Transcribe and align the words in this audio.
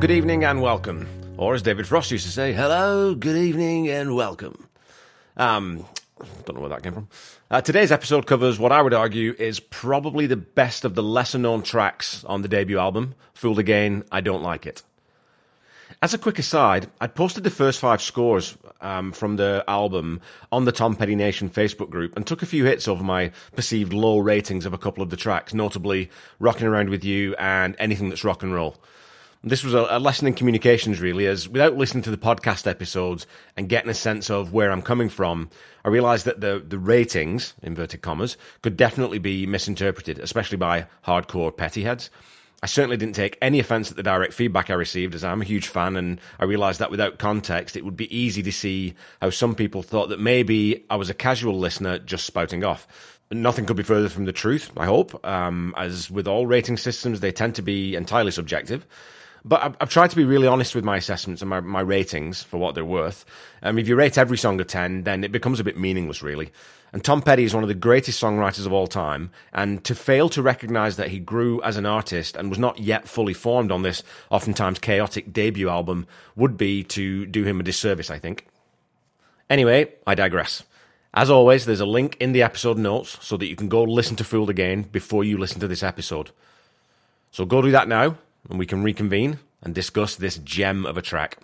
Good 0.00 0.12
evening, 0.12 0.44
and 0.44 0.62
welcome. 0.62 1.08
Or 1.38 1.54
as 1.54 1.62
David 1.62 1.88
Frost 1.88 2.12
used 2.12 2.24
to 2.24 2.30
say, 2.30 2.52
hello, 2.52 3.16
good 3.16 3.34
evening, 3.34 3.88
and 3.88 4.14
welcome. 4.14 4.68
Um, 5.36 5.84
don't 6.44 6.54
know 6.54 6.60
where 6.60 6.68
that 6.68 6.84
came 6.84 6.92
from. 6.92 7.08
Uh, 7.50 7.62
today's 7.62 7.90
episode 7.90 8.24
covers 8.24 8.60
what 8.60 8.70
I 8.70 8.80
would 8.80 8.94
argue 8.94 9.34
is 9.36 9.58
probably 9.58 10.28
the 10.28 10.36
best 10.36 10.84
of 10.84 10.94
the 10.94 11.02
lesser 11.02 11.38
known 11.38 11.62
tracks 11.62 12.22
on 12.26 12.42
the 12.42 12.48
debut 12.48 12.78
album, 12.78 13.16
Fooled 13.34 13.58
Again, 13.58 14.04
I 14.12 14.20
Don't 14.20 14.40
Like 14.40 14.66
It. 14.66 14.84
As 16.00 16.14
a 16.14 16.18
quick 16.18 16.38
aside, 16.38 16.88
I 17.00 17.08
posted 17.08 17.42
the 17.42 17.50
first 17.50 17.80
five 17.80 18.00
scores 18.00 18.56
um, 18.80 19.10
from 19.10 19.34
the 19.34 19.64
album 19.66 20.20
on 20.52 20.64
the 20.64 20.70
Tom 20.70 20.94
Petty 20.94 21.16
Nation 21.16 21.50
Facebook 21.50 21.90
group 21.90 22.14
and 22.14 22.24
took 22.24 22.42
a 22.42 22.46
few 22.46 22.64
hits 22.66 22.86
over 22.86 23.02
my 23.02 23.32
perceived 23.56 23.92
low 23.92 24.20
ratings 24.20 24.64
of 24.64 24.72
a 24.72 24.78
couple 24.78 25.02
of 25.02 25.10
the 25.10 25.16
tracks, 25.16 25.54
notably 25.54 26.08
Rocking 26.38 26.68
Around 26.68 26.88
With 26.88 27.02
You 27.02 27.34
and 27.34 27.74
Anything 27.80 28.10
That's 28.10 28.22
Rock 28.22 28.44
and 28.44 28.54
Roll. 28.54 28.76
This 29.44 29.62
was 29.62 29.72
a, 29.72 29.86
a 29.88 30.00
lesson 30.00 30.26
in 30.26 30.34
communications, 30.34 31.00
really, 31.00 31.26
as 31.26 31.48
without 31.48 31.76
listening 31.76 32.02
to 32.02 32.10
the 32.10 32.16
podcast 32.16 32.66
episodes 32.66 33.24
and 33.56 33.68
getting 33.68 33.88
a 33.88 33.94
sense 33.94 34.30
of 34.30 34.52
where 34.52 34.72
I'm 34.72 34.82
coming 34.82 35.08
from, 35.08 35.48
I 35.84 35.90
realised 35.90 36.24
that 36.24 36.40
the, 36.40 36.62
the 36.66 36.78
ratings, 36.78 37.54
inverted 37.62 38.02
commas, 38.02 38.36
could 38.62 38.76
definitely 38.76 39.20
be 39.20 39.46
misinterpreted, 39.46 40.18
especially 40.18 40.56
by 40.56 40.86
hardcore 41.06 41.56
petty 41.56 41.84
heads. 41.84 42.10
I 42.64 42.66
certainly 42.66 42.96
didn't 42.96 43.14
take 43.14 43.38
any 43.40 43.60
offence 43.60 43.88
at 43.88 43.96
the 43.96 44.02
direct 44.02 44.32
feedback 44.32 44.70
I 44.70 44.74
received, 44.74 45.14
as 45.14 45.22
I'm 45.22 45.40
a 45.40 45.44
huge 45.44 45.68
fan, 45.68 45.94
and 45.94 46.20
I 46.40 46.44
realised 46.44 46.80
that 46.80 46.90
without 46.90 47.20
context, 47.20 47.76
it 47.76 47.84
would 47.84 47.96
be 47.96 48.14
easy 48.14 48.42
to 48.42 48.50
see 48.50 48.94
how 49.22 49.30
some 49.30 49.54
people 49.54 49.84
thought 49.84 50.08
that 50.08 50.18
maybe 50.18 50.84
I 50.90 50.96
was 50.96 51.10
a 51.10 51.14
casual 51.14 51.56
listener 51.56 52.00
just 52.00 52.26
spouting 52.26 52.64
off. 52.64 52.88
Nothing 53.30 53.66
could 53.66 53.76
be 53.76 53.84
further 53.84 54.08
from 54.08 54.24
the 54.24 54.32
truth, 54.32 54.72
I 54.76 54.86
hope, 54.86 55.24
um, 55.24 55.74
as 55.76 56.10
with 56.10 56.26
all 56.26 56.48
rating 56.48 56.76
systems, 56.76 57.20
they 57.20 57.30
tend 57.30 57.54
to 57.54 57.62
be 57.62 57.94
entirely 57.94 58.32
subjective. 58.32 58.84
But 59.48 59.62
I've, 59.62 59.76
I've, 59.80 59.90
tried 59.90 60.10
to 60.10 60.16
be 60.16 60.24
really 60.24 60.46
honest 60.46 60.74
with 60.74 60.84
my 60.84 60.98
assessments 60.98 61.40
and 61.40 61.48
my, 61.48 61.60
my 61.60 61.80
ratings 61.80 62.42
for 62.42 62.58
what 62.58 62.74
they're 62.74 62.84
worth. 62.84 63.24
Um, 63.62 63.78
if 63.78 63.88
you 63.88 63.96
rate 63.96 64.18
every 64.18 64.36
song 64.36 64.60
a 64.60 64.64
10, 64.64 65.04
then 65.04 65.24
it 65.24 65.32
becomes 65.32 65.58
a 65.58 65.64
bit 65.64 65.78
meaningless, 65.78 66.22
really. 66.22 66.52
And 66.92 67.02
Tom 67.02 67.22
Petty 67.22 67.44
is 67.44 67.54
one 67.54 67.64
of 67.64 67.68
the 67.68 67.74
greatest 67.74 68.22
songwriters 68.22 68.66
of 68.66 68.74
all 68.74 68.86
time, 68.86 69.30
and 69.52 69.82
to 69.84 69.94
fail 69.94 70.28
to 70.30 70.42
recognize 70.42 70.96
that 70.96 71.08
he 71.08 71.18
grew 71.18 71.62
as 71.62 71.78
an 71.78 71.86
artist 71.86 72.36
and 72.36 72.50
was 72.50 72.58
not 72.58 72.78
yet 72.78 73.08
fully 73.08 73.32
formed 73.32 73.72
on 73.72 73.82
this 73.82 74.02
oftentimes 74.30 74.78
chaotic 74.78 75.32
debut 75.32 75.70
album 75.70 76.06
would 76.36 76.58
be 76.58 76.84
to 76.84 77.24
do 77.24 77.44
him 77.44 77.58
a 77.58 77.62
disservice, 77.62 78.10
I 78.10 78.18
think. 78.18 78.46
Anyway, 79.48 79.92
I 80.06 80.14
digress. 80.14 80.62
As 81.14 81.30
always, 81.30 81.64
there's 81.64 81.80
a 81.80 81.86
link 81.86 82.18
in 82.20 82.32
the 82.32 82.42
episode 82.42 82.76
notes 82.76 83.16
so 83.22 83.38
that 83.38 83.46
you 83.46 83.56
can 83.56 83.68
go 83.68 83.82
listen 83.82 84.16
to 84.16 84.24
Fooled 84.24 84.50
Again 84.50 84.82
before 84.82 85.24
you 85.24 85.38
listen 85.38 85.60
to 85.60 85.68
this 85.68 85.82
episode. 85.82 86.32
So 87.30 87.46
go 87.46 87.62
do 87.62 87.70
that 87.70 87.88
now, 87.88 88.16
and 88.48 88.58
we 88.58 88.66
can 88.66 88.82
reconvene 88.82 89.38
and 89.62 89.74
discuss 89.74 90.16
this 90.16 90.38
gem 90.38 90.86
of 90.86 90.96
a 90.96 91.02
track. 91.02 91.38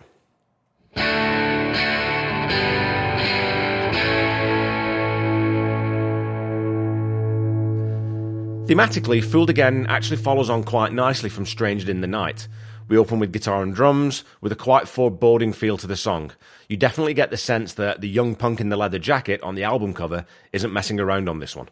Thematically, 8.66 9.22
Fooled 9.22 9.50
Again 9.50 9.86
actually 9.90 10.16
follows 10.16 10.48
on 10.48 10.64
quite 10.64 10.90
nicely 10.90 11.28
from 11.28 11.44
Strangered 11.44 11.90
in 11.90 12.00
the 12.00 12.06
Night. 12.06 12.48
We 12.88 12.96
open 12.96 13.18
with 13.18 13.32
guitar 13.32 13.62
and 13.62 13.74
drums, 13.74 14.24
with 14.40 14.52
a 14.52 14.56
quite 14.56 14.88
foreboding 14.88 15.52
feel 15.52 15.76
to 15.76 15.86
the 15.86 15.96
song. 15.96 16.32
You 16.68 16.78
definitely 16.78 17.12
get 17.12 17.30
the 17.30 17.36
sense 17.36 17.74
that 17.74 18.00
the 18.00 18.08
young 18.08 18.34
punk 18.34 18.60
in 18.60 18.70
the 18.70 18.76
leather 18.76 18.98
jacket 18.98 19.42
on 19.42 19.54
the 19.54 19.64
album 19.64 19.92
cover 19.92 20.24
isn't 20.52 20.72
messing 20.72 20.98
around 20.98 21.28
on 21.28 21.40
this 21.40 21.54
one. 21.54 21.68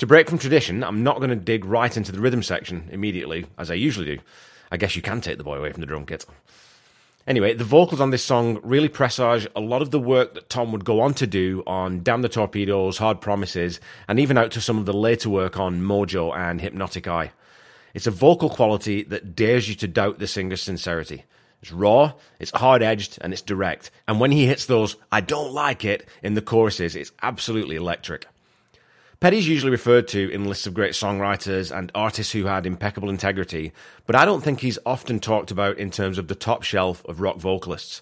To 0.00 0.06
break 0.06 0.30
from 0.30 0.38
tradition, 0.38 0.82
I'm 0.82 1.02
not 1.02 1.18
going 1.18 1.28
to 1.28 1.36
dig 1.36 1.66
right 1.66 1.94
into 1.94 2.10
the 2.10 2.20
rhythm 2.20 2.42
section 2.42 2.88
immediately, 2.90 3.44
as 3.58 3.70
I 3.70 3.74
usually 3.74 4.16
do. 4.16 4.22
I 4.72 4.78
guess 4.78 4.96
you 4.96 5.02
can 5.02 5.20
take 5.20 5.36
the 5.36 5.44
boy 5.44 5.58
away 5.58 5.72
from 5.72 5.82
the 5.82 5.86
drum 5.86 6.06
kit. 6.06 6.24
Anyway, 7.26 7.52
the 7.52 7.64
vocals 7.64 8.00
on 8.00 8.08
this 8.08 8.24
song 8.24 8.60
really 8.62 8.88
presage 8.88 9.46
a 9.54 9.60
lot 9.60 9.82
of 9.82 9.90
the 9.90 10.00
work 10.00 10.32
that 10.32 10.48
Tom 10.48 10.72
would 10.72 10.86
go 10.86 11.02
on 11.02 11.12
to 11.12 11.26
do 11.26 11.62
on 11.66 12.02
Damn 12.02 12.22
the 12.22 12.30
Torpedoes, 12.30 12.96
Hard 12.96 13.20
Promises, 13.20 13.78
and 14.08 14.18
even 14.18 14.38
out 14.38 14.52
to 14.52 14.60
some 14.62 14.78
of 14.78 14.86
the 14.86 14.94
later 14.94 15.28
work 15.28 15.58
on 15.58 15.82
Mojo 15.82 16.34
and 16.34 16.62
Hypnotic 16.62 17.06
Eye. 17.06 17.32
It's 17.92 18.06
a 18.06 18.10
vocal 18.10 18.48
quality 18.48 19.02
that 19.02 19.36
dares 19.36 19.68
you 19.68 19.74
to 19.74 19.86
doubt 19.86 20.18
the 20.18 20.26
singer's 20.26 20.62
sincerity. 20.62 21.26
It's 21.60 21.72
raw, 21.72 22.14
it's 22.38 22.52
hard 22.52 22.82
edged, 22.82 23.18
and 23.20 23.34
it's 23.34 23.42
direct. 23.42 23.90
And 24.08 24.18
when 24.18 24.30
he 24.30 24.46
hits 24.46 24.64
those, 24.64 24.96
I 25.12 25.20
don't 25.20 25.52
like 25.52 25.84
it, 25.84 26.08
in 26.22 26.32
the 26.32 26.40
choruses, 26.40 26.96
it's 26.96 27.12
absolutely 27.20 27.76
electric. 27.76 28.24
Petty's 29.20 29.46
usually 29.46 29.70
referred 29.70 30.08
to 30.08 30.30
in 30.30 30.46
lists 30.46 30.66
of 30.66 30.72
great 30.72 30.92
songwriters 30.92 31.76
and 31.76 31.92
artists 31.94 32.32
who 32.32 32.46
had 32.46 32.64
impeccable 32.64 33.10
integrity, 33.10 33.70
but 34.06 34.16
I 34.16 34.24
don't 34.24 34.40
think 34.40 34.60
he's 34.60 34.78
often 34.86 35.20
talked 35.20 35.50
about 35.50 35.76
in 35.76 35.90
terms 35.90 36.16
of 36.16 36.28
the 36.28 36.34
top 36.34 36.62
shelf 36.62 37.04
of 37.04 37.20
rock 37.20 37.36
vocalists. 37.36 38.00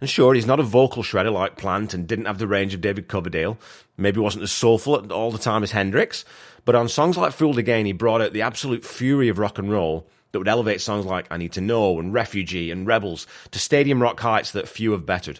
And 0.00 0.10
sure, 0.10 0.34
he's 0.34 0.44
not 0.44 0.58
a 0.58 0.64
vocal 0.64 1.04
shredder 1.04 1.32
like 1.32 1.56
Plant 1.56 1.94
and 1.94 2.08
didn't 2.08 2.24
have 2.24 2.38
the 2.38 2.48
range 2.48 2.74
of 2.74 2.80
David 2.80 3.06
Coverdale, 3.06 3.56
maybe 3.96 4.18
wasn't 4.18 4.42
as 4.42 4.50
soulful 4.50 5.12
all 5.12 5.30
the 5.30 5.38
time 5.38 5.62
as 5.62 5.70
Hendrix, 5.70 6.24
but 6.64 6.74
on 6.74 6.88
songs 6.88 7.16
like 7.16 7.32
Fooled 7.32 7.58
Again, 7.58 7.86
he 7.86 7.92
brought 7.92 8.20
out 8.20 8.32
the 8.32 8.42
absolute 8.42 8.84
fury 8.84 9.28
of 9.28 9.38
rock 9.38 9.60
and 9.60 9.70
roll 9.70 10.08
that 10.32 10.40
would 10.40 10.48
elevate 10.48 10.80
songs 10.80 11.06
like 11.06 11.28
I 11.30 11.36
Need 11.36 11.52
to 11.52 11.60
Know 11.60 12.00
and 12.00 12.12
Refugee 12.12 12.72
and 12.72 12.88
Rebels 12.88 13.28
to 13.52 13.60
stadium 13.60 14.02
rock 14.02 14.18
heights 14.18 14.50
that 14.50 14.66
few 14.68 14.90
have 14.90 15.06
bettered. 15.06 15.38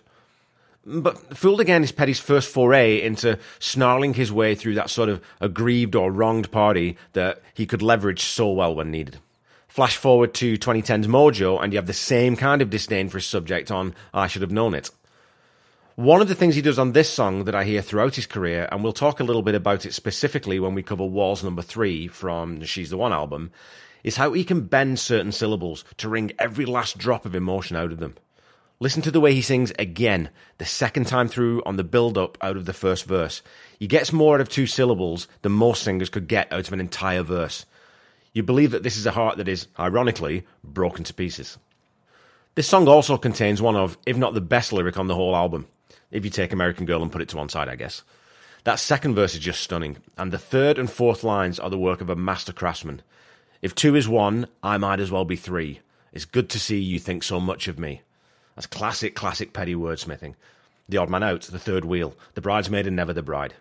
But 0.89 1.37
Fooled 1.37 1.61
Again 1.61 1.83
is 1.83 1.91
Petty's 1.91 2.21
first 2.21 2.49
foray 2.49 3.03
into 3.03 3.41
snarling 3.59 4.15
his 4.15 4.31
way 4.31 4.55
through 4.55 4.75
that 4.77 4.89
sort 4.89 5.09
of 5.09 5.21
aggrieved 5.41 5.97
or 5.97 6.13
wronged 6.13 6.53
party 6.53 6.97
that 7.13 7.43
he 7.55 7.67
could 7.67 7.83
leverage 7.83 8.23
so 8.23 8.53
well 8.53 8.73
when 8.73 8.93
needed. 8.93 9.19
Flash 9.67 9.97
forward 9.97 10.33
to 10.35 10.57
2010's 10.57 11.09
Mojo, 11.09 11.61
and 11.61 11.73
you 11.73 11.77
have 11.77 11.89
the 11.89 11.93
same 11.93 12.37
kind 12.37 12.63
of 12.63 12.71
disdain 12.71 13.09
for 13.09 13.19
his 13.19 13.27
subject 13.27 13.73
on 13.73 13.97
I 14.15 14.29
Should 14.29 14.43
Have 14.43 14.53
Known 14.53 14.75
It. 14.75 14.91
One 15.97 16.23
of 16.23 16.29
the 16.29 16.37
things 16.37 16.55
he 16.55 16.63
does 16.63 16.79
on 16.79 16.93
this 16.93 17.13
song 17.13 17.45
that 17.45 17.55
I 17.57 17.65
hear 17.65 17.83
throughout 17.83 18.15
his 18.15 18.27
career, 18.27 18.69
and 18.71 18.85
we'll 18.85 18.93
talk 18.93 19.19
a 19.19 19.25
little 19.25 19.43
bit 19.43 19.57
about 19.57 19.87
it 19.87 19.93
specifically 19.93 20.61
when 20.61 20.75
we 20.75 20.85
cover 20.85 21.05
Walls 21.05 21.43
number 21.43 21.63
three 21.63 22.07
from 22.07 22.61
the 22.61 22.67
She's 22.67 22.91
the 22.91 22.97
One 22.97 23.13
album, 23.13 23.51
is 24.05 24.17
how 24.17 24.35
he 24.35 24.45
can 24.45 24.61
bend 24.61 25.01
certain 25.01 25.33
syllables 25.33 25.85
to 25.97 26.09
wring 26.09 26.31
every 26.39 26.65
last 26.65 26.97
drop 26.97 27.27
of 27.27 27.35
emotion 27.35 27.77
out 27.77 27.91
of 27.91 27.99
them. 27.99 28.15
Listen 28.79 29.01
to 29.01 29.11
the 29.11 29.21
way 29.21 29.33
he 29.33 29.41
sings 29.41 29.73
again, 29.79 30.29
the 30.59 30.67
second 30.67 31.07
time 31.07 31.29
through 31.29 31.63
on 31.65 31.77
the 31.77 31.85
build 31.85 32.19
up 32.19 32.37
out 32.43 32.59
of 32.59 32.67
the 32.67 32.75
first 32.75 33.07
verse. 33.07 33.41
He 33.79 33.87
gets 33.87 34.13
more 34.13 34.35
out 34.35 34.43
of 34.43 34.51
two 34.51 34.67
syllables 34.67 35.29
than 35.41 35.53
most 35.53 35.83
singers 35.83 36.11
could 36.11 36.29
get 36.29 36.53
out 36.53 36.67
of 36.67 36.73
an 36.75 36.81
entire 36.81 37.23
verse. 37.23 37.65
You 38.35 38.43
believe 38.43 38.73
that 38.73 38.83
this 38.83 38.99
is 38.99 39.07
a 39.07 39.13
heart 39.13 39.39
that 39.39 39.49
is, 39.49 39.67
ironically, 39.79 40.45
broken 40.63 41.05
to 41.05 41.15
pieces. 41.15 41.57
This 42.55 42.69
song 42.69 42.87
also 42.87 43.17
contains 43.17 43.63
one 43.63 43.77
of, 43.77 43.97
if 44.05 44.19
not 44.19 44.35
the 44.35 44.43
best 44.43 44.75
lyric 44.75 44.99
on 44.99 45.07
the 45.07 45.15
whole 45.15 45.35
album, 45.35 45.69
if 46.11 46.23
you 46.25 46.31
take 46.31 46.53
American 46.53 46.85
Girl 46.85 47.03
and 47.03 47.11
put 47.11 47.23
it 47.23 47.31
to 47.31 47.39
one 47.39 47.49
side, 47.49 47.71
I 47.71 47.77
guess. 47.77 48.03
That 48.65 48.79
second 48.79 49.15
verse 49.15 49.33
is 49.33 49.41
just 49.41 49.63
stunning, 49.63 49.99
and 50.19 50.31
the 50.31 50.39
third 50.39 50.79
and 50.79 50.91
fourth 50.91 51.25
lines 51.25 51.59
are 51.59 51.71
the 51.71 51.79
work 51.79 52.03
of 52.03 52.11
a 52.11 52.17
master 52.17 52.53
craftsman. 52.53 53.01
If 53.63 53.75
two 53.75 53.97
is 53.97 54.07
one, 54.07 54.49
I 54.63 54.77
might 54.77 55.01
as 55.01 55.11
well 55.11 55.25
be 55.25 55.37
three. 55.37 55.81
It's 56.13 56.27
good 56.27 56.51
to 56.51 56.61
see 56.61 56.79
you 56.79 56.99
think 56.99 57.23
so 57.23 57.41
much 57.41 57.69
of 57.69 57.79
me. 57.79 58.03
That's 58.57 58.67
classic, 58.67 59.15
classic 59.15 59.53
petty 59.53 59.75
wordsmithing. 59.75 60.35
The 60.89 60.97
odd 60.97 61.11
man 61.11 61.23
out, 61.23 61.43
the 61.43 61.59
third 61.59 61.85
wheel, 61.85 62.15
the 62.35 62.41
bridesmaid 62.41 62.87
and 62.87 62.97
never 62.97 63.13
the 63.13 63.23
bride. 63.23 63.55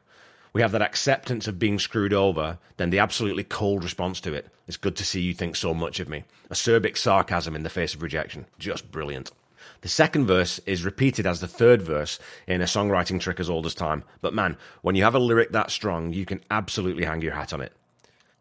We 0.53 0.61
have 0.61 0.71
that 0.71 0.81
acceptance 0.81 1.47
of 1.47 1.59
being 1.59 1.79
screwed 1.79 2.13
over, 2.13 2.59
then 2.77 2.89
the 2.89 2.99
absolutely 2.99 3.43
cold 3.43 3.83
response 3.83 4.21
to 4.21 4.33
it. 4.33 4.47
It's 4.67 4.77
good 4.77 4.95
to 4.95 5.03
see 5.03 5.19
you 5.19 5.33
think 5.33 5.57
so 5.57 5.73
much 5.73 5.99
of 5.99 6.07
me. 6.07 6.23
Acerbic 6.49 6.97
sarcasm 6.97 7.55
in 7.55 7.63
the 7.63 7.69
face 7.69 7.93
of 7.93 8.01
rejection. 8.01 8.45
Just 8.57 8.89
brilliant. 8.89 9.31
The 9.81 9.89
second 9.89 10.27
verse 10.27 10.59
is 10.65 10.85
repeated 10.85 11.27
as 11.27 11.41
the 11.41 11.47
third 11.47 11.81
verse 11.81 12.19
in 12.47 12.61
a 12.61 12.65
songwriting 12.65 13.19
trick 13.19 13.39
as 13.41 13.49
old 13.49 13.65
as 13.65 13.75
time. 13.75 14.05
But 14.21 14.33
man, 14.33 14.55
when 14.81 14.95
you 14.95 15.03
have 15.03 15.13
a 15.13 15.19
lyric 15.19 15.51
that 15.51 15.71
strong, 15.71 16.13
you 16.13 16.25
can 16.25 16.41
absolutely 16.49 17.03
hang 17.03 17.21
your 17.21 17.33
hat 17.33 17.51
on 17.51 17.59
it. 17.59 17.73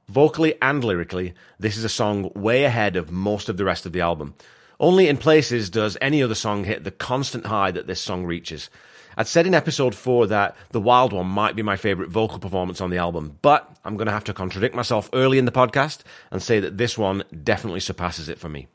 Vocally 0.09 0.55
and 0.63 0.85
lyrically, 0.85 1.35
this 1.59 1.77
is 1.77 1.85
a 1.85 1.89
song 1.89 2.31
way 2.35 2.65
ahead 2.65 2.95
of 2.95 3.11
most 3.11 3.49
of 3.49 3.57
the 3.57 3.65
rest 3.65 3.87
of 3.87 3.93
the 3.93 4.03
album. 4.03 4.35
Only 4.81 5.09
in 5.09 5.17
places 5.17 5.71
does 5.71 5.97
any 6.01 6.23
other 6.23 6.35
song 6.35 6.65
hit 6.65 6.85
the 6.85 6.91
constant 6.91 7.47
high 7.47 7.71
that 7.71 7.87
this 7.87 8.01
song 8.01 8.25
reaches. 8.25 8.71
I'd 9.17 9.29
said 9.29 9.47
in 9.47 9.55
episode 9.55 9.95
4 9.95 10.27
that 10.27 10.57
The 10.71 10.81
Wild 10.81 11.13
One 11.13 11.29
might 11.29 11.55
be 11.55 11.63
my 11.63 11.77
favourite 11.77 12.11
vocal 12.11 12.41
performance 12.41 12.81
on 12.81 12.91
the 12.91 12.99
album, 12.99 13.39
but 13.43 13.77
I'm 13.85 13.97
going 13.97 14.07
to 14.07 14.13
have 14.13 14.25
to 14.25 14.35
contradict 14.35 14.75
myself 14.75 15.09
early 15.13 15.39
in 15.39 15.45
the 15.45 15.53
podcast 15.53 16.03
and 16.33 16.43
say 16.43 16.59
that 16.59 16.79
this 16.79 16.99
one 16.99 17.23
definitely 17.45 17.81
surpasses 17.81 18.29
it 18.29 18.41
for 18.41 18.49
me. 18.49 18.67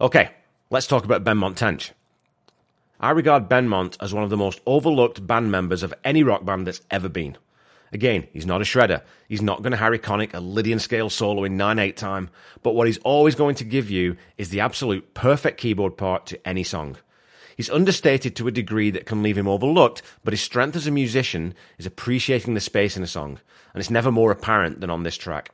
Okay, 0.00 0.30
let's 0.68 0.86
talk 0.86 1.04
about 1.04 1.24
Benmont 1.24 1.56
Tench. 1.56 1.92
I 3.00 3.10
regard 3.10 3.48
Ben 3.48 3.68
Benmont 3.68 3.96
as 4.00 4.12
one 4.12 4.24
of 4.24 4.30
the 4.30 4.36
most 4.36 4.60
overlooked 4.66 5.26
band 5.26 5.50
members 5.50 5.82
of 5.82 5.94
any 6.04 6.22
rock 6.22 6.44
band 6.44 6.66
that's 6.66 6.82
ever 6.90 7.08
been. 7.08 7.38
Again, 7.94 8.26
he's 8.32 8.44
not 8.44 8.60
a 8.60 8.64
shredder. 8.64 9.02
He's 9.28 9.40
not 9.40 9.62
going 9.62 9.70
to 9.70 9.76
Harry 9.76 10.00
Connick 10.00 10.34
a 10.34 10.40
Lydian 10.40 10.80
scale 10.80 11.08
solo 11.08 11.44
in 11.44 11.56
9 11.56 11.78
8 11.78 11.96
time, 11.96 12.28
but 12.64 12.74
what 12.74 12.88
he's 12.88 12.98
always 12.98 13.36
going 13.36 13.54
to 13.54 13.64
give 13.64 13.88
you 13.88 14.16
is 14.36 14.48
the 14.48 14.58
absolute 14.58 15.14
perfect 15.14 15.60
keyboard 15.60 15.96
part 15.96 16.26
to 16.26 16.46
any 16.48 16.64
song. 16.64 16.96
He's 17.56 17.70
understated 17.70 18.34
to 18.34 18.48
a 18.48 18.50
degree 18.50 18.90
that 18.90 19.06
can 19.06 19.22
leave 19.22 19.38
him 19.38 19.46
overlooked, 19.46 20.02
but 20.24 20.32
his 20.32 20.40
strength 20.40 20.74
as 20.74 20.88
a 20.88 20.90
musician 20.90 21.54
is 21.78 21.86
appreciating 21.86 22.54
the 22.54 22.60
space 22.60 22.96
in 22.96 23.04
a 23.04 23.06
song, 23.06 23.38
and 23.72 23.80
it's 23.80 23.90
never 23.90 24.10
more 24.10 24.32
apparent 24.32 24.80
than 24.80 24.90
on 24.90 25.04
this 25.04 25.16
track. 25.16 25.50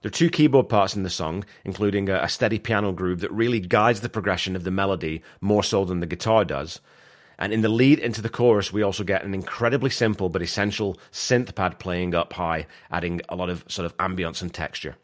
There 0.00 0.08
are 0.08 0.10
two 0.10 0.30
keyboard 0.30 0.70
parts 0.70 0.96
in 0.96 1.02
the 1.02 1.10
song, 1.10 1.44
including 1.66 2.08
a, 2.08 2.26
steady 2.30 2.58
piano 2.58 2.92
groove 2.92 3.20
that 3.20 3.32
really 3.32 3.60
guides 3.60 4.00
the 4.00 4.08
progression 4.08 4.56
of 4.56 4.64
the 4.64 4.70
melody 4.70 5.22
more 5.42 5.62
so 5.62 5.84
than 5.84 6.00
the 6.00 6.06
guitar 6.06 6.46
does. 6.46 6.80
And 7.38 7.52
in 7.52 7.62
the 7.62 7.68
lead 7.68 7.98
into 7.98 8.22
the 8.22 8.28
chorus, 8.28 8.72
we 8.72 8.82
also 8.82 9.04
get 9.04 9.24
an 9.24 9.34
incredibly 9.34 9.90
simple 9.90 10.28
but 10.28 10.42
essential 10.42 10.98
synth 11.10 11.54
pad 11.54 11.78
playing 11.78 12.14
up 12.14 12.32
high, 12.34 12.66
adding 12.90 13.20
a 13.28 13.36
lot 13.36 13.50
of 13.50 13.64
sort 13.68 13.86
of 13.86 13.96
ambience 13.98 14.40
and 14.42 14.52
texture. 14.52 14.96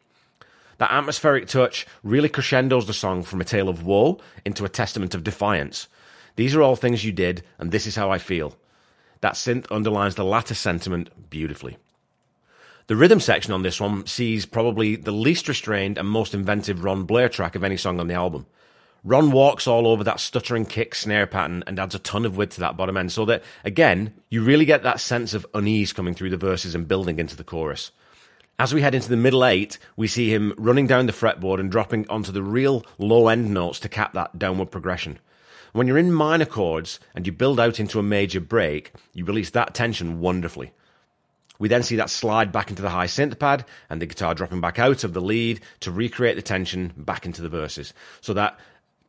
That 0.78 0.92
atmospheric 0.92 1.46
touch 1.46 1.86
really 2.02 2.28
crescendos 2.28 2.86
the 2.86 2.94
song 2.94 3.22
from 3.22 3.40
a 3.40 3.44
tale 3.44 3.68
of 3.68 3.84
woe 3.84 4.18
into 4.44 4.64
a 4.64 4.68
testament 4.70 5.14
of 5.14 5.24
defiance. 5.24 5.88
These 6.36 6.54
are 6.54 6.62
all 6.62 6.76
things 6.76 7.04
you 7.04 7.12
did, 7.12 7.42
and 7.58 7.70
this 7.70 7.86
is 7.86 7.96
how 7.96 8.10
I 8.10 8.18
feel. 8.18 8.56
That 9.20 9.34
synth 9.34 9.66
underlines 9.70 10.14
the 10.14 10.24
latter 10.24 10.54
sentiment 10.54 11.28
beautifully. 11.28 11.76
The 12.86 12.96
rhythm 12.96 13.20
section 13.20 13.52
on 13.52 13.62
this 13.62 13.80
one 13.80 14.06
sees 14.06 14.46
probably 14.46 14.96
the 14.96 15.12
least 15.12 15.48
restrained 15.48 15.98
and 15.98 16.08
most 16.08 16.34
inventive 16.34 16.82
Ron 16.82 17.04
Blair 17.04 17.28
track 17.28 17.54
of 17.54 17.62
any 17.62 17.76
song 17.76 18.00
on 18.00 18.08
the 18.08 18.14
album. 18.14 18.46
Ron 19.02 19.30
walks 19.30 19.66
all 19.66 19.86
over 19.86 20.04
that 20.04 20.20
stuttering 20.20 20.66
kick 20.66 20.94
snare 20.94 21.26
pattern 21.26 21.64
and 21.66 21.78
adds 21.78 21.94
a 21.94 21.98
ton 21.98 22.26
of 22.26 22.36
width 22.36 22.54
to 22.54 22.60
that 22.60 22.76
bottom 22.76 22.96
end 22.96 23.12
so 23.12 23.24
that, 23.24 23.42
again, 23.64 24.12
you 24.28 24.42
really 24.42 24.66
get 24.66 24.82
that 24.82 25.00
sense 25.00 25.32
of 25.32 25.46
unease 25.54 25.92
coming 25.92 26.14
through 26.14 26.30
the 26.30 26.36
verses 26.36 26.74
and 26.74 26.86
building 26.86 27.18
into 27.18 27.36
the 27.36 27.44
chorus. 27.44 27.92
As 28.58 28.74
we 28.74 28.82
head 28.82 28.94
into 28.94 29.08
the 29.08 29.16
middle 29.16 29.42
eight, 29.42 29.78
we 29.96 30.06
see 30.06 30.32
him 30.32 30.52
running 30.58 30.86
down 30.86 31.06
the 31.06 31.12
fretboard 31.12 31.60
and 31.60 31.70
dropping 31.70 32.06
onto 32.10 32.30
the 32.30 32.42
real 32.42 32.84
low 32.98 33.28
end 33.28 33.54
notes 33.54 33.80
to 33.80 33.88
cap 33.88 34.12
that 34.12 34.38
downward 34.38 34.70
progression. 34.70 35.18
When 35.72 35.86
you're 35.86 35.96
in 35.96 36.12
minor 36.12 36.44
chords 36.44 37.00
and 37.14 37.26
you 37.26 37.32
build 37.32 37.58
out 37.58 37.80
into 37.80 37.98
a 37.98 38.02
major 38.02 38.40
break, 38.40 38.92
you 39.14 39.24
release 39.24 39.48
that 39.50 39.72
tension 39.72 40.20
wonderfully. 40.20 40.72
We 41.58 41.68
then 41.68 41.82
see 41.82 41.96
that 41.96 42.10
slide 42.10 42.52
back 42.52 42.68
into 42.68 42.82
the 42.82 42.90
high 42.90 43.06
synth 43.06 43.38
pad 43.38 43.64
and 43.88 44.02
the 44.02 44.06
guitar 44.06 44.34
dropping 44.34 44.60
back 44.60 44.78
out 44.78 45.04
of 45.04 45.14
the 45.14 45.20
lead 45.22 45.60
to 45.80 45.90
recreate 45.90 46.36
the 46.36 46.42
tension 46.42 46.92
back 46.96 47.24
into 47.24 47.40
the 47.40 47.48
verses. 47.48 47.94
So 48.20 48.34
that 48.34 48.58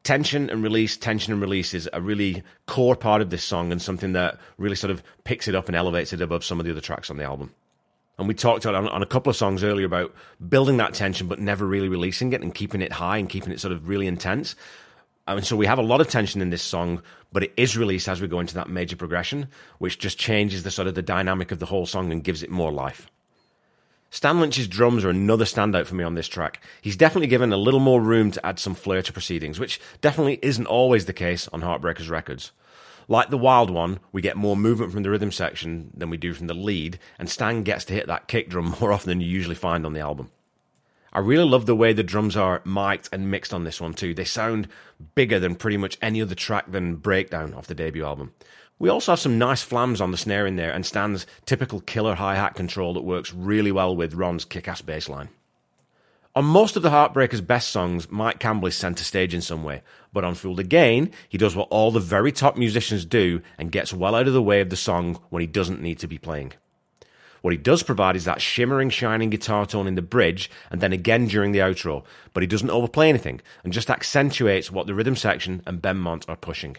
tension 0.03 0.49
and 0.49 0.63
release, 0.63 0.97
tension 0.97 1.33
and 1.33 1.41
release 1.41 1.73
is 1.73 1.89
a 1.93 2.01
really 2.01 2.43
core 2.65 2.95
part 2.95 3.21
of 3.21 3.29
this 3.29 3.43
song 3.43 3.71
and 3.71 3.81
something 3.81 4.13
that 4.13 4.37
really 4.57 4.75
sort 4.75 4.91
of 4.91 5.03
picks 5.23 5.47
it 5.47 5.55
up 5.55 5.67
and 5.67 5.75
elevates 5.75 6.13
it 6.13 6.21
above 6.21 6.43
some 6.43 6.59
of 6.59 6.65
the 6.65 6.71
other 6.71 6.81
tracks 6.81 7.09
on 7.09 7.17
the 7.17 7.23
album. 7.23 7.53
And 8.17 8.27
we 8.27 8.33
talked 8.33 8.65
on, 8.65 8.75
on 8.75 9.01
a 9.01 9.07
couple 9.07 9.29
of 9.29 9.35
songs 9.35 9.63
earlier 9.63 9.85
about 9.85 10.13
building 10.47 10.77
that 10.77 10.93
tension 10.93 11.27
but 11.27 11.39
never 11.39 11.65
really 11.65 11.89
releasing 11.89 12.33
it 12.33 12.41
and 12.41 12.53
keeping 12.53 12.81
it 12.81 12.91
high 12.91 13.17
and 13.17 13.29
keeping 13.29 13.51
it 13.51 13.59
sort 13.59 13.71
of 13.71 13.87
really 13.87 14.07
intense. 14.07 14.55
And 15.27 15.45
so 15.45 15.55
we 15.55 15.65
have 15.65 15.79
a 15.79 15.83
lot 15.83 16.01
of 16.01 16.09
tension 16.09 16.41
in 16.41 16.49
this 16.49 16.61
song, 16.61 17.01
but 17.31 17.43
it 17.43 17.53
is 17.57 17.77
released 17.77 18.09
as 18.09 18.21
we 18.21 18.27
go 18.27 18.39
into 18.39 18.55
that 18.55 18.69
major 18.69 18.95
progression, 18.95 19.47
which 19.77 19.99
just 19.99 20.17
changes 20.17 20.63
the 20.63 20.71
sort 20.71 20.87
of 20.87 20.95
the 20.95 21.01
dynamic 21.01 21.51
of 21.51 21.59
the 21.59 21.65
whole 21.65 21.85
song 21.85 22.11
and 22.11 22.23
gives 22.23 22.43
it 22.43 22.49
more 22.49 22.71
life. 22.71 23.07
Stan 24.13 24.41
Lynch's 24.41 24.67
drums 24.67 25.05
are 25.05 25.09
another 25.09 25.45
standout 25.45 25.85
for 25.85 25.95
me 25.95 26.03
on 26.03 26.15
this 26.15 26.27
track. 26.27 26.61
He's 26.81 26.97
definitely 26.97 27.27
given 27.27 27.53
a 27.53 27.57
little 27.57 27.79
more 27.79 28.01
room 28.01 28.29
to 28.31 28.45
add 28.45 28.59
some 28.59 28.75
flair 28.75 29.01
to 29.01 29.13
proceedings, 29.13 29.57
which 29.57 29.79
definitely 30.01 30.37
isn't 30.41 30.65
always 30.65 31.05
the 31.05 31.13
case 31.13 31.47
on 31.53 31.61
Heartbreakers 31.61 32.09
records. 32.09 32.51
Like 33.07 33.29
the 33.29 33.37
Wild 33.37 33.69
One, 33.69 34.01
we 34.11 34.21
get 34.21 34.35
more 34.35 34.57
movement 34.57 34.91
from 34.91 35.03
the 35.03 35.09
rhythm 35.09 35.31
section 35.31 35.91
than 35.95 36.09
we 36.09 36.17
do 36.17 36.33
from 36.33 36.47
the 36.47 36.53
lead, 36.53 36.99
and 37.17 37.29
Stan 37.29 37.63
gets 37.63 37.85
to 37.85 37.93
hit 37.93 38.07
that 38.07 38.27
kick 38.27 38.49
drum 38.49 38.75
more 38.81 38.91
often 38.91 39.07
than 39.07 39.21
you 39.21 39.27
usually 39.27 39.55
find 39.55 39.85
on 39.85 39.93
the 39.93 40.01
album. 40.01 40.29
I 41.13 41.19
really 41.19 41.45
love 41.45 41.65
the 41.65 41.75
way 41.75 41.93
the 41.93 42.03
drums 42.03 42.35
are 42.35 42.61
mic'd 42.65 43.07
and 43.13 43.31
mixed 43.31 43.53
on 43.53 43.63
this 43.63 43.79
one 43.79 43.93
too. 43.93 44.13
They 44.13 44.25
sound 44.25 44.67
bigger 45.15 45.39
than 45.39 45.55
pretty 45.55 45.77
much 45.77 45.97
any 46.01 46.21
other 46.21 46.35
track 46.35 46.69
than 46.69 46.97
Breakdown 46.97 47.53
off 47.53 47.67
the 47.67 47.75
debut 47.75 48.05
album. 48.05 48.33
We 48.81 48.89
also 48.89 49.11
have 49.11 49.19
some 49.19 49.37
nice 49.37 49.63
flams 49.63 50.01
on 50.01 50.09
the 50.09 50.17
snare 50.17 50.47
in 50.47 50.55
there 50.55 50.71
and 50.71 50.83
Stan's 50.83 51.27
typical 51.45 51.81
killer 51.81 52.15
hi-hat 52.15 52.55
control 52.55 52.95
that 52.95 53.03
works 53.03 53.31
really 53.31 53.71
well 53.71 53.95
with 53.95 54.15
Ron's 54.15 54.43
kick-ass 54.43 54.81
bass 54.81 55.07
line. 55.07 55.29
On 56.35 56.43
most 56.43 56.75
of 56.75 56.81
the 56.81 56.89
Heartbreakers' 56.89 57.45
best 57.45 57.69
songs, 57.69 58.09
Mike 58.09 58.39
Campbell 58.39 58.69
is 58.69 58.75
centre 58.75 59.03
stage 59.03 59.35
in 59.35 59.41
some 59.41 59.63
way, 59.63 59.83
but 60.11 60.23
on 60.23 60.33
Fooled 60.33 60.59
Again, 60.59 61.11
he 61.29 61.37
does 61.37 61.55
what 61.55 61.67
all 61.69 61.91
the 61.91 61.99
very 61.99 62.31
top 62.31 62.57
musicians 62.57 63.05
do 63.05 63.43
and 63.59 63.71
gets 63.71 63.93
well 63.93 64.15
out 64.15 64.25
of 64.25 64.33
the 64.33 64.41
way 64.41 64.61
of 64.61 64.71
the 64.71 64.75
song 64.75 65.19
when 65.29 65.41
he 65.41 65.47
doesn't 65.47 65.79
need 65.79 65.99
to 65.99 66.07
be 66.07 66.17
playing. 66.17 66.53
What 67.43 67.51
he 67.51 67.57
does 67.57 67.83
provide 67.83 68.15
is 68.15 68.25
that 68.25 68.41
shimmering, 68.41 68.89
shining 68.89 69.29
guitar 69.29 69.67
tone 69.67 69.85
in 69.85 69.93
the 69.93 70.01
bridge 70.01 70.49
and 70.71 70.81
then 70.81 70.91
again 70.91 71.27
during 71.27 71.51
the 71.51 71.59
outro, 71.59 72.03
but 72.33 72.41
he 72.41 72.47
doesn't 72.47 72.71
overplay 72.71 73.09
anything 73.09 73.41
and 73.63 73.71
just 73.71 73.91
accentuates 73.91 74.71
what 74.71 74.87
the 74.87 74.95
rhythm 74.95 75.15
section 75.15 75.61
and 75.67 75.83
Benmont 75.83 76.27
are 76.27 76.35
pushing. 76.35 76.77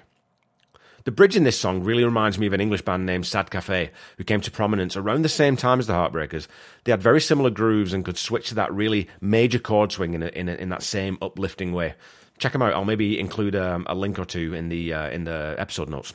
The 1.05 1.11
bridge 1.11 1.37
in 1.37 1.43
this 1.43 1.59
song 1.59 1.83
really 1.83 2.05
reminds 2.05 2.39
me 2.39 2.47
of 2.47 2.53
an 2.53 2.61
English 2.61 2.83
band 2.83 3.07
named 3.07 3.27
Sad 3.27 3.51
Cafe, 3.51 3.91
who 4.19 4.25
came 4.25 4.41
to 4.41 4.51
prominence 4.53 4.97
around 4.97 5.23
the 5.23 5.29
same 5.29 5.57
time 5.57 5.81
as 5.81 5.89
the 5.89 5.95
Heartbreakers. 5.95 6.47
They 6.85 6.93
had 6.93 7.03
very 7.03 7.21
similar 7.21 7.51
grooves 7.51 7.93
and 7.93 8.05
could 8.05 8.17
switch 8.17 8.51
to 8.51 8.55
that 8.55 8.73
really 8.73 9.09
major 9.21 9.59
chord 9.59 9.91
swing 9.91 10.15
in, 10.15 10.23
a, 10.23 10.29
in, 10.29 10.49
a, 10.49 10.55
in 10.55 10.69
that 10.69 10.85
same 10.85 11.19
uplifting 11.21 11.73
way. 11.73 11.95
Check 12.39 12.53
them 12.53 12.63
out. 12.63 12.75
I'll 12.75 12.85
maybe 12.85 13.19
include 13.19 13.57
um, 13.57 13.85
a 13.89 13.95
link 13.95 14.19
or 14.19 14.25
two 14.25 14.55
in 14.55 14.69
the 14.69 14.93
uh, 14.95 15.11
in 15.11 15.25
the 15.25 15.55
episode 15.59 15.89
notes. 15.89 16.13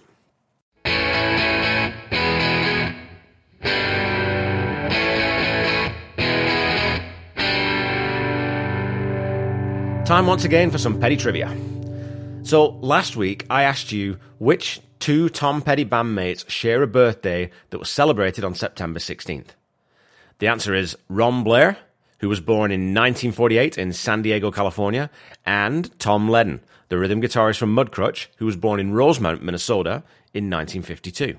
Time 10.05 10.25
once 10.25 10.45
again 10.45 10.71
for 10.71 10.77
some 10.77 10.99
Petty 10.99 11.17
trivia. 11.17 11.53
So, 12.47 12.79
last 12.79 13.17
week 13.17 13.45
I 13.49 13.63
asked 13.63 13.91
you 13.91 14.19
which 14.37 14.79
two 14.99 15.27
Tom 15.27 15.61
Petty 15.61 15.83
bandmates 15.83 16.49
share 16.49 16.81
a 16.81 16.87
birthday 16.87 17.51
that 17.71 17.77
was 17.77 17.89
celebrated 17.89 18.45
on 18.45 18.55
September 18.55 19.01
16th. 19.01 19.49
The 20.39 20.47
answer 20.47 20.73
is 20.73 20.95
Ron 21.09 21.43
Blair, 21.43 21.75
who 22.19 22.29
was 22.29 22.39
born 22.39 22.71
in 22.71 22.93
1948 22.93 23.77
in 23.77 23.91
San 23.91 24.21
Diego, 24.21 24.49
California, 24.49 25.09
and 25.45 25.99
Tom 25.99 26.29
Leadon, 26.29 26.61
the 26.87 26.97
rhythm 26.97 27.21
guitarist 27.21 27.57
from 27.57 27.75
Mudcrutch, 27.75 28.27
who 28.37 28.45
was 28.45 28.55
born 28.55 28.79
in 28.79 28.93
Rosemount, 28.93 29.43
Minnesota 29.43 30.05
in 30.33 30.49
1952. 30.49 31.35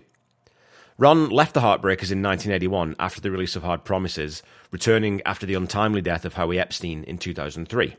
Ron 0.98 1.30
left 1.30 1.54
the 1.54 1.60
Heartbreakers 1.60 2.12
in 2.12 2.22
1981 2.22 2.94
after 2.98 3.22
the 3.22 3.30
release 3.30 3.56
of 3.56 3.62
Hard 3.62 3.82
Promises, 3.82 4.42
returning 4.70 5.22
after 5.24 5.46
the 5.46 5.54
untimely 5.54 6.02
death 6.02 6.26
of 6.26 6.34
Howie 6.34 6.60
Epstein 6.60 7.02
in 7.04 7.16
2003. 7.16 7.96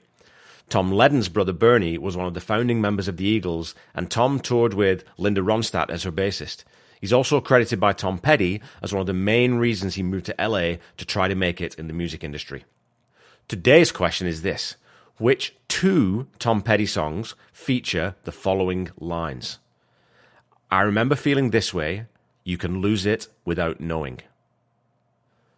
Tom 0.69 0.91
Leadon's 0.91 1.29
brother 1.29 1.53
Bernie 1.53 1.97
was 1.97 2.15
one 2.15 2.27
of 2.27 2.33
the 2.35 2.41
founding 2.41 2.79
members 2.79 3.07
of 3.07 3.17
the 3.17 3.25
Eagles, 3.25 3.73
and 3.95 4.09
Tom 4.09 4.39
toured 4.39 4.73
with 4.73 5.03
Linda 5.17 5.41
Ronstadt 5.41 5.89
as 5.89 6.03
her 6.03 6.11
bassist. 6.11 6.63
He's 7.01 7.13
also 7.13 7.41
credited 7.41 7.79
by 7.79 7.93
Tom 7.93 8.19
Petty 8.19 8.61
as 8.81 8.93
one 8.93 9.01
of 9.01 9.07
the 9.07 9.13
main 9.13 9.55
reasons 9.55 9.95
he 9.95 10.03
moved 10.03 10.27
to 10.27 10.35
LA 10.39 10.75
to 10.97 11.05
try 11.05 11.27
to 11.27 11.35
make 11.35 11.59
it 11.61 11.75
in 11.75 11.87
the 11.87 11.93
music 11.93 12.23
industry. 12.23 12.65
Today's 13.47 13.91
question 13.91 14.27
is 14.27 14.41
this 14.41 14.75
Which 15.17 15.55
two 15.67 16.27
Tom 16.37 16.61
Petty 16.61 16.85
songs 16.85 17.35
feature 17.51 18.15
the 18.25 18.31
following 18.31 18.89
lines? 18.99 19.59
I 20.69 20.81
remember 20.81 21.15
feeling 21.15 21.49
this 21.49 21.73
way, 21.73 22.05
you 22.43 22.57
can 22.57 22.79
lose 22.79 23.05
it 23.05 23.27
without 23.43 23.79
knowing. 23.79 24.19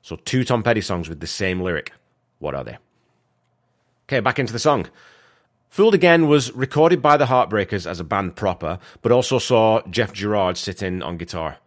So, 0.02 0.16
two 0.16 0.44
Tom 0.44 0.64
Petty 0.64 0.82
songs 0.82 1.10
with 1.10 1.20
the 1.20 1.28
same 1.28 1.60
lyric. 1.60 1.92
What 2.40 2.56
are 2.56 2.64
they? 2.64 2.78
Okay, 4.12 4.20
back 4.20 4.40
into 4.40 4.52
the 4.52 4.60
song. 4.60 4.88
Fooled 5.70 5.94
Again 5.94 6.28
was 6.28 6.52
recorded 6.52 7.02
by 7.02 7.16
the 7.16 7.28
Heartbreakers 7.28 7.90
as 7.90 8.02
a 8.02 8.04
band 8.04 8.36
proper, 8.36 8.78
but 9.02 9.14
also 9.14 9.40
saw 9.40 9.82
Jeff 9.90 10.12
Jourard 10.12 10.58
sit 10.58 10.84
in 10.84 11.02
on 11.02 11.16
guitar. 11.16 11.60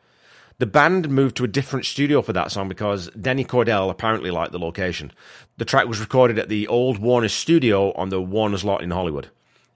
The 0.59 0.67
band 0.67 1.09
moved 1.09 1.39
to 1.39 1.45
a 1.45 1.49
different 1.49 1.87
studio 1.87 2.21
for 2.21 2.35
that 2.35 2.53
song 2.53 2.69
because 2.69 3.09
Denny 3.13 3.47
Cordell 3.47 3.89
apparently 3.89 4.31
liked 4.31 4.53
the 4.53 4.59
location. 4.59 5.11
The 5.57 5.65
track 5.65 5.87
was 5.87 6.01
recorded 6.01 6.39
at 6.39 6.51
the 6.51 6.69
old 6.69 6.99
Warner's 6.99 7.33
studio 7.33 7.93
on 7.93 8.11
the 8.11 8.21
Warner's 8.21 8.63
lot 8.63 8.83
in 8.83 8.91
Hollywood. 8.91 9.29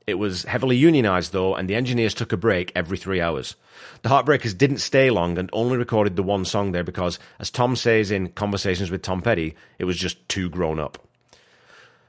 It 0.07 0.19
was 0.19 0.45
heavily 0.45 0.77
unionized 0.77 1.33
though, 1.33 1.55
and 1.55 1.71
the 1.71 1.75
engineers 1.75 2.13
took 2.13 2.35
a 2.35 2.37
break 2.37 2.71
every 2.75 2.99
three 2.99 3.23
hours. 3.23 3.57
The 4.03 4.11
Heartbreakers 4.11 4.59
didn't 4.59 4.81
stay 4.81 5.09
long 5.09 5.39
and 5.39 5.49
only 5.55 5.79
recorded 5.79 6.17
the 6.17 6.23
one 6.23 6.45
song 6.45 6.73
there 6.73 6.85
because, 6.85 7.19
as 7.39 7.51
Tom 7.51 7.77
says 7.77 8.11
in 8.11 8.29
Conversations 8.29 8.91
with 8.91 9.01
Tom 9.01 9.23
Petty, 9.23 9.57
it 9.79 9.87
was 9.87 9.97
just 9.97 10.29
too 10.29 10.51
grown 10.51 10.79
up. 10.79 11.08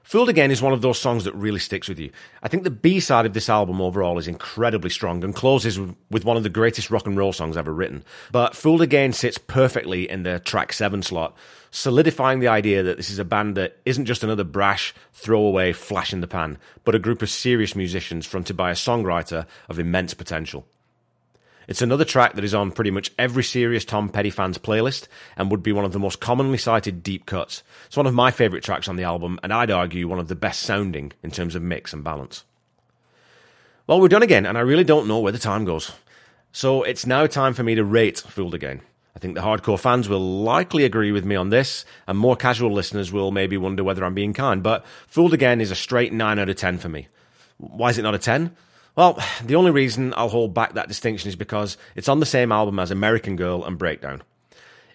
Fooled 0.10 0.30
Again 0.30 0.50
is 0.50 0.60
one 0.60 0.74
of 0.74 0.82
those 0.82 0.98
songs 0.98 1.26
that 1.26 1.36
really 1.36 1.60
sticks 1.60 1.88
with 1.88 2.00
you. 2.00 2.10
I 2.42 2.48
think 2.48 2.64
the 2.64 2.72
B 2.72 3.00
side 3.00 3.28
of 3.28 3.34
this 3.34 3.48
album 3.48 3.80
overall 3.80 4.18
is 4.18 4.28
incredibly 4.28 4.90
strong 4.90 5.24
and 5.24 5.36
closes 5.36 5.80
with 6.10 6.26
one 6.26 6.36
of 6.36 6.42
the 6.42 6.50
greatest 6.50 6.90
rock 6.90 7.06
and 7.06 7.16
roll 7.16 7.32
songs 7.32 7.56
ever 7.56 7.72
written. 7.72 8.04
But 8.32 8.56
Fooled 8.56 8.82
Again 8.82 9.14
sits 9.14 9.38
perfectly 9.38 10.10
in 10.10 10.24
the 10.24 10.40
track 10.40 10.74
7 10.74 11.04
slot, 11.04 11.38
solidifying 11.70 12.40
the 12.40 12.48
idea 12.48 12.82
that 12.82 12.98
this 12.98 13.12
is 13.12 13.20
a 13.20 13.24
band 13.24 13.56
that 13.58 13.78
isn't 13.86 14.08
just 14.08 14.24
another 14.24 14.44
brash, 14.44 14.96
throwaway 15.14 15.74
flash 15.74 16.12
in 16.12 16.22
the 16.22 16.28
pan, 16.28 16.58
but 16.86 16.96
a 16.96 17.00
group 17.00 17.22
of 17.22 17.30
serious 17.30 17.76
musicians 17.76 18.26
fronted 18.26 18.58
by 18.58 18.72
a 18.72 18.74
songwriter 18.74 19.46
of 19.70 19.78
immense 19.78 20.16
potential. 20.16 20.66
It's 21.70 21.84
another 21.84 22.04
track 22.04 22.34
that 22.34 22.44
is 22.44 22.56
on 22.56 22.72
pretty 22.72 22.90
much 22.90 23.12
every 23.20 23.44
serious 23.44 23.86
Tom 23.86 24.10
Petty 24.10 24.32
fan's 24.32 24.58
playlist 24.58 25.08
and 25.38 25.52
would 25.52 25.62
be 25.62 25.72
one 25.72 25.86
of 25.86 25.92
the 25.92 26.00
most 26.00 26.20
commonly 26.20 26.58
cited 26.58 27.04
deep 27.04 27.28
cuts. 27.28 27.62
It's 27.86 27.96
one 27.96 28.08
of 28.08 28.14
my 28.16 28.32
favourite 28.32 28.64
tracks 28.64 28.88
on 28.88 28.96
the 28.96 29.04
album, 29.04 29.40
and 29.44 29.54
I'd 29.54 29.70
argue 29.70 30.08
one 30.08 30.18
of 30.18 30.30
the 30.30 30.36
best 30.36 30.64
sounding 30.64 31.12
in 31.22 31.30
terms 31.30 31.54
of 31.54 31.62
mix 31.62 31.94
and 31.94 32.04
balance. 32.04 32.44
Well, 33.86 34.02
we're 34.02 34.08
done 34.08 34.24
again, 34.24 34.48
and 34.48 34.58
I 34.58 34.62
really 34.62 34.84
don't 34.84 35.08
know 35.08 35.20
where 35.20 35.32
the 35.32 35.38
time 35.38 35.64
goes. 35.64 35.92
So 36.52 36.82
it's 36.82 37.06
now 37.06 37.28
time 37.28 37.54
for 37.54 37.62
me 37.62 37.76
to 37.76 37.84
rate 37.84 38.18
Fooled 38.18 38.56
Again. 38.56 38.82
I 39.16 39.20
think 39.20 39.36
the 39.36 39.42
hardcore 39.42 39.80
fans 39.80 40.10
will 40.10 40.42
likely 40.42 40.86
agree 40.86 41.12
with 41.12 41.24
me 41.24 41.36
on 41.36 41.50
this, 41.50 41.86
and 42.08 42.18
more 42.18 42.36
casual 42.36 42.74
listeners 42.74 43.12
will 43.12 43.30
maybe 43.30 43.58
wonder 43.58 43.84
whether 43.84 44.04
I'm 44.04 44.16
being 44.16 44.34
kind, 44.34 44.64
but 44.64 44.84
Fooled 45.06 45.36
Again 45.36 45.62
is 45.62 45.70
a 45.70 45.76
straight 45.76 46.14
9 46.14 46.40
out 46.40 46.50
of 46.50 46.56
10 46.56 46.80
for 46.80 46.90
me. 46.90 47.10
Why 47.58 47.90
is 47.90 48.00
it 48.00 48.04
not 48.04 48.16
a 48.16 48.20
10? 48.20 48.56
Well, 48.96 49.22
the 49.44 49.56
only 49.56 49.72
reason 49.72 50.14
I'll 50.18 50.30
hold 50.30 50.54
back 50.54 50.74
that 50.74 50.88
distinction 50.88 51.30
is 51.30 51.36
because 51.36 51.78
it's 51.96 52.10
on 52.10 52.20
the 52.20 52.26
same 52.26 52.52
album 52.52 52.80
as 52.80 52.92
American 52.92 53.36
Girl 53.36 53.64
and 53.64 53.78
Breakdown. 53.78 54.24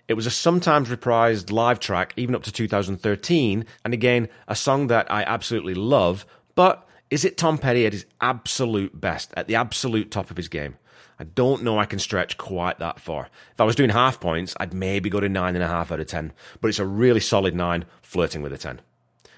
It 0.07 0.15
was 0.15 0.27
a 0.27 0.31
sometimes 0.31 0.91
reprised 0.91 1.51
live 1.51 1.81
track, 1.81 2.13
even 2.17 2.35
up 2.35 2.43
to 2.43 2.53
2013, 2.53 3.65
and 3.85 3.95
again, 3.95 4.29
a 4.47 4.55
song 4.55 4.89
that 4.89 5.11
I 5.11 5.23
absolutely 5.23 5.75
love, 5.75 6.27
but 6.55 6.87
is 7.11 7.25
it 7.25 7.39
Tom 7.39 7.57
Petty 7.57 7.87
at 7.87 7.93
his 7.93 8.05
absolute 8.21 9.01
best, 9.01 9.33
at 9.37 9.47
the 9.47 9.55
absolute 9.55 10.11
top 10.11 10.31
of 10.31 10.37
his 10.37 10.49
game? 10.49 10.77
I 11.19 11.25
don't 11.25 11.63
know 11.63 11.79
I 11.79 11.87
can 11.87 11.99
stretch 11.99 12.37
quite 12.37 12.79
that 12.81 13.01
far. 13.01 13.29
If 13.53 13.61
I 13.61 13.65
was 13.65 13.77
doing 13.77 13.91
half 13.91 14.21
points, 14.21 14.55
I'd 14.59 14.75
maybe 14.75 15.09
go 15.09 15.21
to 15.21 15.29
9.5 15.29 15.93
out 15.93 16.01
of 16.01 16.07
10, 16.07 16.33
but 16.61 16.69
it's 16.69 16.79
a 16.79 16.87
really 16.87 17.21
solid 17.21 17.55
9, 17.55 17.85
flirting 18.03 18.43
with 18.43 18.53
a 18.53 18.59
10. 18.59 18.81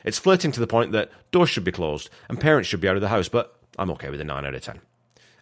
It's 0.04 0.18
flirting 0.18 0.52
to 0.52 0.60
the 0.60 0.66
point 0.66 0.92
that 0.92 1.10
doors 1.32 1.50
should 1.50 1.64
be 1.64 1.72
closed 1.72 2.08
and 2.28 2.40
parents 2.40 2.68
should 2.68 2.80
be 2.80 2.88
out 2.88 2.96
of 2.96 3.02
the 3.02 3.08
house, 3.08 3.28
but 3.28 3.55
I'm 3.78 3.90
okay 3.92 4.11
with 4.11 4.21
a 4.21 4.25
9 4.25 4.47
out 4.47 4.54
of 4.54 4.62
10. 4.62 4.80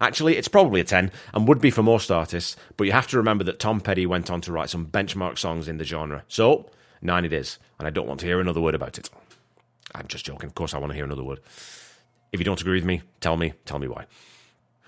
Actually, 0.00 0.36
it's 0.36 0.48
probably 0.48 0.80
a 0.80 0.84
10 0.84 1.10
and 1.32 1.48
would 1.48 1.60
be 1.60 1.70
for 1.70 1.82
most 1.82 2.10
artists, 2.10 2.56
but 2.76 2.84
you 2.84 2.92
have 2.92 3.06
to 3.08 3.16
remember 3.16 3.44
that 3.44 3.58
Tom 3.58 3.80
Petty 3.80 4.06
went 4.06 4.30
on 4.30 4.40
to 4.42 4.52
write 4.52 4.70
some 4.70 4.86
benchmark 4.86 5.38
songs 5.38 5.68
in 5.68 5.78
the 5.78 5.84
genre. 5.84 6.24
So, 6.28 6.68
9 7.00 7.24
it 7.24 7.32
is, 7.32 7.58
and 7.78 7.86
I 7.86 7.90
don't 7.90 8.06
want 8.06 8.20
to 8.20 8.26
hear 8.26 8.40
another 8.40 8.60
word 8.60 8.74
about 8.74 8.98
it. 8.98 9.08
I'm 9.94 10.08
just 10.08 10.24
joking. 10.24 10.48
Of 10.48 10.54
course, 10.54 10.74
I 10.74 10.78
want 10.78 10.90
to 10.90 10.96
hear 10.96 11.04
another 11.04 11.22
word. 11.22 11.40
If 12.32 12.40
you 12.40 12.44
don't 12.44 12.60
agree 12.60 12.78
with 12.78 12.84
me, 12.84 13.02
tell 13.20 13.36
me, 13.36 13.54
tell 13.64 13.78
me 13.78 13.86
why. 13.86 14.06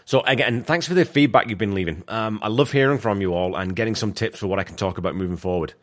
So 0.05 0.21
again, 0.21 0.63
thanks 0.63 0.87
for 0.87 0.95
the 0.95 1.05
feedback 1.05 1.49
you've 1.49 1.59
been 1.59 1.75
leaving. 1.75 2.05
Um, 2.09 2.39
I 2.43 2.49
love 2.49 2.73
hearing 2.73 2.99
from 2.99 3.21
you 3.21 3.35
all 3.35 3.57
and 3.57 3.75
getting 3.75 3.95
some 3.95 4.13
tips 4.13 4.39
for 4.39 4.47
what 4.47 4.59
I 4.59 4.65
can 4.65 4.77
talk 4.77 4.99
about 4.99 5.17
moving 5.17 5.37
forward. 5.37 5.75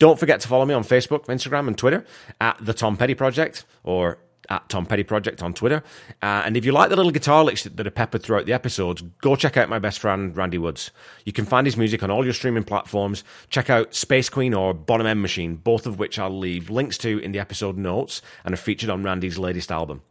Don't 0.00 0.18
forget 0.18 0.40
to 0.40 0.48
follow 0.48 0.64
me 0.64 0.74
on 0.74 0.82
Facebook, 0.82 1.26
Instagram, 1.26 1.68
and 1.68 1.76
Twitter 1.76 2.04
at 2.40 2.56
the 2.60 2.72
Tom 2.72 2.96
Petty 2.96 3.14
Project 3.14 3.64
or 3.84 4.18
at 4.48 4.68
Tom 4.68 4.86
Petty 4.86 5.02
Project 5.02 5.42
on 5.42 5.54
Twitter. 5.54 5.82
Uh, 6.22 6.42
and 6.44 6.56
if 6.56 6.64
you 6.64 6.72
like 6.72 6.90
the 6.90 6.96
little 6.96 7.12
guitar 7.12 7.44
licks 7.44 7.64
that 7.64 7.86
are 7.86 7.90
peppered 7.90 8.22
throughout 8.22 8.46
the 8.46 8.52
episodes, 8.52 9.02
go 9.20 9.36
check 9.36 9.56
out 9.56 9.68
my 9.68 9.78
best 9.78 9.98
friend 9.98 10.36
Randy 10.36 10.58
Woods. 10.58 10.90
You 11.24 11.32
can 11.32 11.44
find 11.44 11.66
his 11.66 11.76
music 11.76 12.02
on 12.02 12.10
all 12.10 12.24
your 12.24 12.32
streaming 12.32 12.64
platforms. 12.64 13.22
Check 13.48 13.70
out 13.70 13.94
Space 13.94 14.28
Queen 14.28 14.54
or 14.54 14.74
Bottom 14.74 15.06
M 15.06 15.22
Machine, 15.22 15.56
both 15.56 15.86
of 15.86 15.98
which 15.98 16.18
I'll 16.18 16.36
leave 16.36 16.70
links 16.70 16.98
to 16.98 17.18
in 17.18 17.32
the 17.32 17.38
episode 17.38 17.76
notes 17.76 18.22
and 18.44 18.54
are 18.54 18.58
featured 18.58 18.90
on 18.90 19.02
Randy's 19.02 19.38
latest 19.38 19.70
album. 19.70 20.02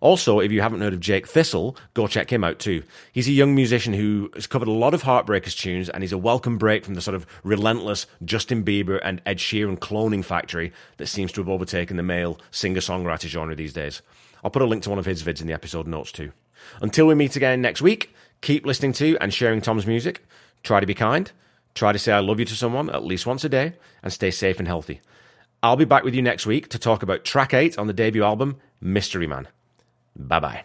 Also, 0.00 0.40
if 0.40 0.52
you 0.52 0.60
haven't 0.60 0.80
heard 0.80 0.92
of 0.92 1.00
Jake 1.00 1.26
Thistle, 1.26 1.76
go 1.94 2.06
check 2.06 2.32
him 2.32 2.44
out 2.44 2.58
too. 2.58 2.82
He's 3.12 3.28
a 3.28 3.32
young 3.32 3.54
musician 3.54 3.94
who 3.94 4.30
has 4.34 4.46
covered 4.46 4.68
a 4.68 4.72
lot 4.72 4.94
of 4.94 5.02
Heartbreakers 5.02 5.56
tunes, 5.56 5.88
and 5.88 6.02
he's 6.02 6.12
a 6.12 6.18
welcome 6.18 6.58
break 6.58 6.84
from 6.84 6.94
the 6.94 7.00
sort 7.00 7.14
of 7.14 7.26
relentless 7.42 8.06
Justin 8.24 8.64
Bieber 8.64 9.00
and 9.02 9.22
Ed 9.24 9.38
Sheeran 9.38 9.78
cloning 9.78 10.24
factory 10.24 10.72
that 10.98 11.06
seems 11.06 11.32
to 11.32 11.40
have 11.40 11.48
overtaken 11.48 11.96
the 11.96 12.02
male 12.02 12.38
singer 12.50 12.80
songwriter 12.80 13.26
genre 13.26 13.54
these 13.56 13.72
days. 13.72 14.02
I'll 14.44 14.50
put 14.50 14.62
a 14.62 14.66
link 14.66 14.82
to 14.84 14.90
one 14.90 14.98
of 14.98 15.06
his 15.06 15.22
vids 15.22 15.40
in 15.40 15.46
the 15.46 15.54
episode 15.54 15.86
notes 15.86 16.12
too. 16.12 16.32
Until 16.80 17.06
we 17.06 17.14
meet 17.14 17.36
again 17.36 17.60
next 17.62 17.80
week, 17.80 18.14
keep 18.42 18.66
listening 18.66 18.92
to 18.94 19.16
and 19.20 19.32
sharing 19.32 19.60
Tom's 19.60 19.86
music. 19.86 20.24
Try 20.62 20.80
to 20.80 20.86
be 20.86 20.94
kind. 20.94 21.30
Try 21.74 21.92
to 21.92 21.98
say 21.98 22.12
I 22.12 22.20
love 22.20 22.38
you 22.38 22.46
to 22.46 22.54
someone 22.54 22.90
at 22.90 23.04
least 23.04 23.26
once 23.26 23.44
a 23.44 23.48
day, 23.48 23.74
and 24.02 24.12
stay 24.12 24.30
safe 24.30 24.58
and 24.58 24.68
healthy. 24.68 25.00
I'll 25.62 25.76
be 25.76 25.84
back 25.84 26.04
with 26.04 26.14
you 26.14 26.22
next 26.22 26.46
week 26.46 26.68
to 26.68 26.78
talk 26.78 27.02
about 27.02 27.24
track 27.24 27.52
8 27.52 27.78
on 27.78 27.86
the 27.86 27.92
debut 27.92 28.22
album, 28.22 28.56
Mystery 28.80 29.26
Man. 29.26 29.48
Bye 30.18 30.40
bye. 30.40 30.64